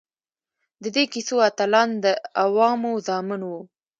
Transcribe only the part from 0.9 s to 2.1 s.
دې کیسو اتلان د